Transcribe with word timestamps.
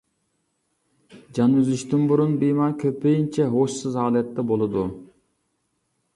جان 1.39 1.53
ئۈزۈشتىن 1.59 2.07
بۇرۇن 2.13 2.33
بىمار 2.45 2.73
كۆپىنچە 2.85 3.47
ھوشسىز 3.59 4.01
ھالەتتە 4.05 4.49
بولىدۇ. 4.55 4.89